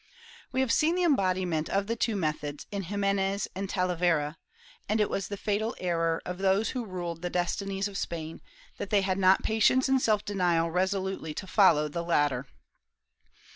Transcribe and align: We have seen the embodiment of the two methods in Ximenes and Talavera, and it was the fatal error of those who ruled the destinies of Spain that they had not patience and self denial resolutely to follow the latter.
We 0.51 0.61
have 0.61 0.71
seen 0.71 0.95
the 0.95 1.03
embodiment 1.03 1.69
of 1.69 1.85
the 1.85 1.95
two 1.95 2.15
methods 2.15 2.65
in 2.71 2.85
Ximenes 2.85 3.47
and 3.53 3.69
Talavera, 3.69 4.37
and 4.89 4.99
it 4.99 5.11
was 5.11 5.27
the 5.27 5.37
fatal 5.37 5.75
error 5.79 6.23
of 6.25 6.39
those 6.39 6.69
who 6.71 6.85
ruled 6.87 7.21
the 7.21 7.29
destinies 7.29 7.87
of 7.87 7.99
Spain 7.99 8.41
that 8.79 8.89
they 8.89 9.01
had 9.01 9.19
not 9.19 9.43
patience 9.43 9.87
and 9.87 10.01
self 10.01 10.25
denial 10.25 10.71
resolutely 10.71 11.35
to 11.35 11.45
follow 11.45 11.87
the 11.87 12.03
latter. 12.03 12.47